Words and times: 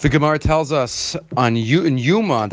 The 0.00 0.08
Gemara 0.08 0.38
tells 0.38 0.70
us 0.70 1.16
on 1.36 1.56
in 1.84 1.98
Yuma, 1.98 2.46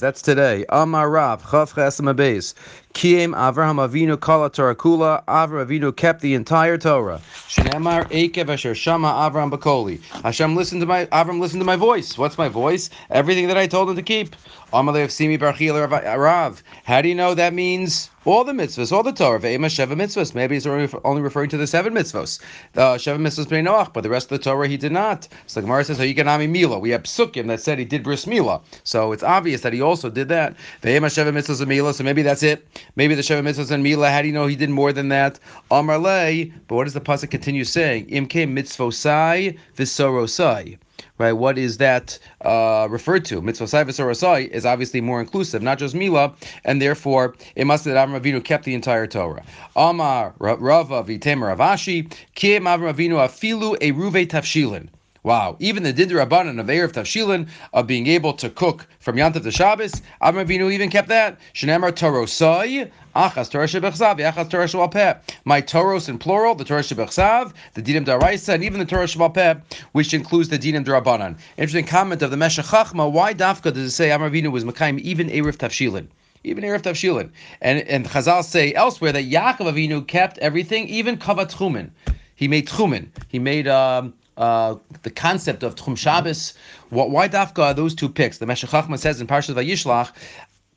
that's 0.00 0.22
today. 0.22 0.64
Amar 0.70 1.10
Rav, 1.10 1.42
Chav 1.42 1.74
Beis. 2.14 2.54
Kiem 2.92 3.32
Avraham 3.32 3.76
Avinu 3.88 4.20
Kala 4.20 4.50
Torah 4.50 4.74
Kula. 4.74 5.24
Avraham 5.26 5.66
Avinu 5.66 5.96
kept 5.96 6.20
the 6.20 6.34
entire 6.34 6.76
Torah. 6.76 7.20
Shneimar 7.48 8.04
Ekev 8.10 8.48
Asher 8.48 8.74
Shama 8.74 9.08
Avraham 9.08 9.50
Bakoli. 9.50 10.02
Hashem 10.22 10.56
listened 10.56 10.80
to 10.80 10.86
my 10.86 11.06
Avram 11.06 11.40
listened 11.40 11.60
to 11.60 11.64
my 11.64 11.76
voice. 11.76 12.18
What's 12.18 12.36
my 12.36 12.48
voice? 12.48 12.90
Everything 13.10 13.46
that 13.48 13.56
I 13.56 13.66
told 13.66 13.88
him 13.90 13.96
to 13.96 14.02
keep. 14.02 14.34
Amalei 14.72 15.04
of 15.04 15.12
Simi 15.12 15.38
Barchil 15.38 15.74
Rav. 16.18 16.62
How 16.84 17.02
do 17.02 17.08
you 17.08 17.14
know 17.14 17.34
that 17.34 17.54
means 17.54 18.10
all 18.24 18.44
the 18.44 18.52
mitzvahs, 18.52 18.92
all 18.92 19.02
the 19.02 19.12
Torah? 19.12 19.40
Ve'ema 19.40 19.66
Sheva 19.66 19.94
mitzvahs. 19.94 20.34
Maybe 20.34 20.54
he's 20.54 20.66
only 20.66 21.22
referring 21.22 21.48
to 21.50 21.56
the 21.56 21.66
seven 21.66 21.94
mitzvahs. 21.94 22.40
Uh, 22.76 22.94
Sheva 22.94 23.18
mitzvahs 23.18 23.46
Bnei 23.46 23.66
Noach, 23.66 23.92
but 23.92 24.02
the 24.02 24.10
rest 24.10 24.30
of 24.30 24.38
the 24.38 24.44
Torah 24.44 24.68
he 24.68 24.76
did 24.76 24.92
not. 24.92 25.26
So 25.46 25.60
the 25.60 25.66
Gemara 25.66 25.84
says, 25.84 25.98
Hayikanami 25.98 26.48
Mila. 26.48 26.78
We 26.78 26.90
have 26.90 27.02
psukim 27.02 27.48
that 27.48 27.60
said 27.60 27.78
he 27.78 27.84
did 27.84 28.04
bris 28.04 28.26
Mila. 28.26 28.60
So 28.84 29.10
it's 29.12 29.22
obvious 29.22 29.62
that 29.62 29.72
he 29.72 29.80
also 29.80 30.08
did 30.10 30.28
that. 30.28 30.54
Ve'ema 30.82 31.06
Sheva 31.06 31.32
mitzvahs 31.32 31.66
Mila. 31.66 31.94
So 31.94 32.04
maybe 32.04 32.22
that's 32.22 32.42
it. 32.42 32.66
Maybe 32.96 33.14
the 33.14 33.22
Sheva 33.22 33.42
mitzvahs 33.42 33.70
and 33.70 33.82
Mila. 33.82 34.10
How 34.10 34.22
do 34.22 34.28
you 34.28 34.34
know 34.34 34.46
he 34.46 34.56
did 34.56 34.70
more 34.70 34.92
than 34.92 35.08
that? 35.08 35.38
Amarle. 35.70 36.52
But 36.68 36.74
what 36.76 36.84
does 36.84 36.94
the 36.94 37.00
pasuk 37.00 37.30
continue 37.30 37.64
saying? 37.64 38.06
Imke 38.06 38.46
mitzvosai 38.46 39.58
visorosai 39.76 40.78
right? 41.18 41.32
What 41.32 41.58
is 41.58 41.76
that 41.78 42.18
uh, 42.44 42.88
referred 42.90 43.24
to? 43.26 43.40
Mitzvah 43.40 43.68
sai 43.68 44.40
is 44.40 44.66
obviously 44.66 45.00
more 45.00 45.20
inclusive, 45.20 45.62
not 45.62 45.78
just 45.78 45.94
Mila, 45.94 46.34
and 46.64 46.80
therefore 46.80 47.34
it 47.56 47.66
must 47.66 47.84
that 47.84 47.96
Avram 47.96 48.18
Avinu 48.20 48.42
kept 48.42 48.64
the 48.64 48.74
entire 48.74 49.06
Torah. 49.06 49.44
Amar 49.76 50.34
Rava 50.38 51.04
v'Temer 51.04 51.54
Ravashi 51.54 52.12
Kiem 52.34 52.64
Avram 52.64 52.92
Avinu 52.94 53.16
afilu 53.16 53.76
eruve 53.78 54.26
tafshilin. 54.26 54.88
Wow, 55.22 55.56
even 55.58 55.82
the 55.82 55.92
Dindra 55.92 56.22
of 56.22 56.30
Eruv 56.30 56.92
Tavshilin 56.92 57.46
of 57.74 57.86
being 57.86 58.06
able 58.06 58.32
to 58.32 58.48
cook 58.48 58.86
from 59.00 59.16
Yantav 59.16 59.42
to 59.42 59.50
Shabbos, 59.50 60.00
Avram 60.22 60.46
Avinu 60.46 60.72
even 60.72 60.88
kept 60.88 61.08
that. 61.08 61.38
Shenemar 61.52 61.92
Torosai, 61.92 62.90
Achas 63.14 63.50
Torah 63.50 63.66
Shebechsav, 63.66 64.18
Achas 64.18 64.48
Torah. 64.48 65.20
My 65.44 65.60
Toros 65.60 66.08
in 66.08 66.16
plural, 66.16 66.54
the 66.54 66.64
Torah 66.64 66.80
Shebechsav, 66.80 67.52
the 67.74 67.82
Dinim 67.82 68.06
Daraisa, 68.06 68.54
and 68.54 68.64
even 68.64 68.78
the 68.78 68.86
Torah 68.86 69.04
Shebalpeh, 69.04 69.60
which 69.92 70.14
includes 70.14 70.48
the 70.48 70.58
Dinim 70.58 70.86
Darabanan. 70.86 71.36
Interesting 71.58 71.84
comment 71.84 72.22
of 72.22 72.30
the 72.30 72.38
Meshech 72.38 72.64
Chachma, 72.64 73.12
why 73.12 73.34
Dafka 73.34 73.74
does 73.74 73.78
it 73.78 73.90
say 73.90 74.08
Avram 74.08 74.30
Avinu 74.30 74.50
was 74.50 74.64
Mekayim 74.64 74.98
even 75.00 75.28
Eruv 75.28 75.58
Tavshilin? 75.58 76.06
even 76.44 76.64
Eruv 76.64 76.80
Tavshilin. 76.80 77.30
And 77.60 77.80
and 77.80 78.06
Chazal 78.06 78.42
say 78.42 78.72
elsewhere 78.72 79.12
that 79.12 79.24
Yaakov 79.24 79.70
Avinu 79.70 80.06
kept 80.06 80.38
everything, 80.38 80.88
even 80.88 81.18
Kavat 81.18 81.52
Chumin. 81.52 81.90
He 82.34 82.48
made 82.48 82.68
Chumin. 82.68 83.08
He 83.28 83.38
made 83.38 83.68
um, 83.68 84.14
uh, 84.40 84.74
the 85.02 85.10
concept 85.10 85.62
of 85.62 85.74
Tchum 85.76 85.96
Shabbos. 85.96 86.54
Why 86.88 87.28
Dafka 87.28 87.76
those 87.76 87.94
two 87.94 88.08
picks? 88.08 88.38
The 88.38 88.46
Meshech 88.46 88.70
Chachma 88.70 88.98
says 88.98 89.20
in 89.20 89.26
Parashat 89.26 89.54
Vayishlach, 89.54 90.10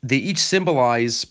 they 0.02 0.18
each 0.18 0.38
symbolize 0.38 1.26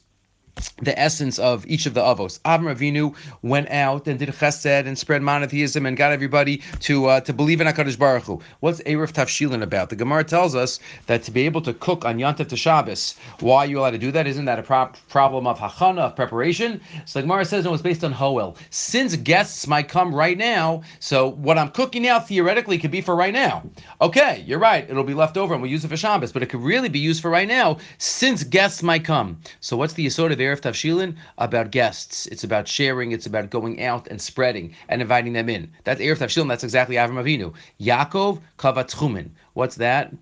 the 0.82 0.98
essence 1.00 1.40
of 1.40 1.66
each 1.68 1.86
of 1.86 1.94
the 1.94 2.02
avos. 2.02 2.40
Avram 2.42 2.74
Avinu 2.74 3.16
went 3.42 3.70
out 3.70 4.08
and 4.08 4.20
did 4.20 4.30
chesed 4.30 4.86
and 4.86 4.98
spread 4.98 5.22
monotheism 5.22 5.86
and 5.86 5.96
got 5.98 6.12
everybody 6.12 6.62
to 6.80 7.08
uh, 7.08 7.20
to 7.22 7.34
believe 7.34 7.62
in 7.62 7.68
Hakadosh 7.68 7.98
Baruch 7.98 8.24
Hu. 8.24 8.42
What's 8.60 8.82
Eruv 8.82 9.12
Tavshilin 9.14 9.62
about? 9.62 9.90
The 9.90 9.96
Gemara 9.96 10.24
tells 10.24 10.56
us 10.56 10.80
that 11.08 11.24
to 11.24 11.32
be 11.32 11.46
able 11.46 11.62
to 11.62 11.74
cook 11.74 12.06
on 12.06 12.18
Yantav 12.18 12.48
to 12.50 12.58
Shabbos, 12.58 13.16
why 13.40 13.60
are 13.60 13.66
you 13.68 13.80
allowed 13.80 13.92
to 13.92 13.98
do 13.98 14.12
that? 14.12 14.28
Isn't 14.28 14.46
that 14.46 14.60
a 14.60 14.64
pro- 14.64 14.92
problem 15.10 15.48
of 15.48 15.60
hachana 15.60 16.00
of 16.00 16.16
preparation? 16.16 16.82
So 17.06 17.20
the 17.20 17.24
Gemara 17.24 17.46
says 17.46 17.66
it 17.66 17.72
was 17.72 17.82
based 17.82 18.04
on 18.04 18.12
Hoel. 18.12 18.56
Since 18.70 19.16
guests 19.18 19.68
might 19.68 19.88
come 19.88 20.14
right 20.14 20.38
now, 20.38 20.84
so 21.00 21.30
what 21.30 21.58
I'm 21.58 21.70
cooking 21.70 22.04
now 22.04 22.20
theoretically 22.20 22.78
could 22.78 22.92
be 22.92 23.02
for 23.02 23.16
right 23.16 23.34
now. 23.34 23.64
Okay, 24.02 24.44
you're 24.46 24.60
right. 24.60 24.90
It'll 24.90 25.04
be 25.04 25.14
left 25.14 25.38
over 25.38 25.54
and 25.54 25.62
we'll 25.62 25.72
use 25.72 25.86
it 25.86 25.90
for 25.90 25.98
Shabbos, 25.98 26.32
but 26.32 26.44
it 26.44 26.48
could 26.48 26.62
really 26.62 26.90
be 26.90 27.00
used 27.00 27.22
for 27.22 27.30
right 27.30 27.48
now 27.48 27.78
since 27.98 28.44
guests 28.44 28.84
might 28.84 29.04
come. 29.04 29.40
So 29.60 29.78
what's 29.78 29.94
the 29.94 30.06
Yisod 30.06 30.32
of 30.32 30.40
Erev 30.40 30.53
Tavshilin 30.62 31.16
about 31.38 31.72
guests. 31.72 32.28
It's 32.28 32.44
about 32.44 32.68
sharing. 32.68 33.12
It's 33.12 33.26
about 33.26 33.50
going 33.50 33.84
out 33.84 34.08
and 34.08 34.22
spreading 34.22 34.76
and 34.90 35.02
inviting 35.02 35.34
them 35.34 35.50
in. 35.50 35.72
That's 35.84 36.02
Eruv 36.02 36.18
Tavshilin. 36.18 36.48
That's 36.48 36.64
exactly 36.64 36.96
Avram 36.96 37.22
Avinu. 37.24 37.54
Yaakov 37.80 38.42
Kavatchumin. 38.58 39.30
What's 39.54 39.76
that? 39.76 40.14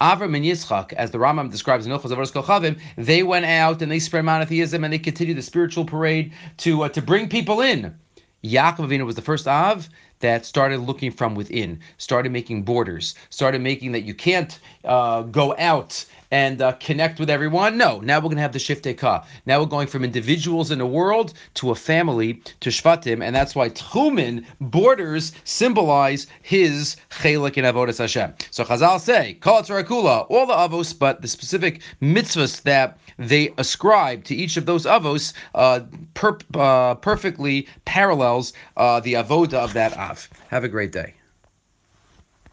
Avram 0.00 0.36
and 0.36 0.44
Yitzchak, 0.44 0.92
as 0.94 1.12
the 1.12 1.18
Rambam 1.18 1.50
describes 1.50 1.86
in 1.86 1.92
Ilchos 1.92 2.10
Avodas 2.10 2.32
Kochavim, 2.32 2.78
they 2.96 3.22
went 3.22 3.46
out 3.46 3.80
and 3.80 3.90
they 3.90 3.98
spread 3.98 4.24
monotheism 4.24 4.84
and 4.84 4.92
they 4.92 4.98
continued 4.98 5.38
the 5.38 5.42
spiritual 5.42 5.84
parade 5.84 6.32
to 6.58 6.82
uh, 6.82 6.88
to 6.90 7.00
bring 7.00 7.28
people 7.28 7.60
in. 7.60 7.96
Yaakov 8.42 8.88
Avinu 8.88 9.06
was 9.06 9.14
the 9.14 9.22
first 9.22 9.48
Av 9.48 9.88
that 10.24 10.46
started 10.46 10.80
looking 10.80 11.10
from 11.10 11.34
within, 11.34 11.78
started 11.98 12.32
making 12.32 12.62
borders, 12.62 13.14
started 13.28 13.60
making 13.60 13.92
that 13.92 14.04
you 14.04 14.14
can't 14.14 14.58
uh, 14.84 15.22
go 15.22 15.54
out 15.58 16.04
and 16.30 16.62
uh, 16.62 16.72
connect 16.80 17.20
with 17.20 17.30
everyone. 17.30 17.76
No, 17.76 18.00
now 18.00 18.18
we're 18.18 18.24
going 18.32 18.36
to 18.36 18.42
have 18.42 18.52
the 18.52 18.58
shift 18.58 18.88
ka. 18.96 19.24
Now 19.46 19.60
we're 19.60 19.74
going 19.76 19.86
from 19.86 20.02
individuals 20.02 20.70
in 20.70 20.78
the 20.78 20.86
world 20.86 21.34
to 21.54 21.70
a 21.70 21.74
family 21.74 22.42
to 22.60 22.70
shvatim, 22.70 23.22
and 23.24 23.36
that's 23.36 23.54
why 23.54 23.68
Tchumen 23.68 24.44
borders 24.60 25.32
symbolize 25.44 26.26
his 26.42 26.96
chelik 27.10 27.56
in 27.56 27.64
avodas 27.64 27.98
Hashem. 27.98 28.34
So 28.50 28.64
Chazal 28.64 28.98
say 29.00 29.34
kol 29.34 29.62
kula, 29.62 30.26
all 30.28 30.46
the 30.46 30.54
avos, 30.54 30.98
but 30.98 31.22
the 31.22 31.28
specific 31.28 31.82
mitzvahs 32.02 32.62
that 32.62 32.98
they 33.16 33.52
ascribe 33.58 34.24
to 34.24 34.34
each 34.34 34.56
of 34.56 34.66
those 34.66 34.86
avos 34.86 35.34
uh, 35.54 35.80
per, 36.14 36.36
uh, 36.54 36.96
perfectly 36.96 37.68
parallels 37.84 38.52
uh, 38.76 38.98
the 39.00 39.14
avoda 39.14 39.54
of 39.54 39.72
that 39.74 39.96
av. 39.96 40.13
Have 40.48 40.64
a 40.64 40.68
great 40.68 40.92
day. 40.92 41.16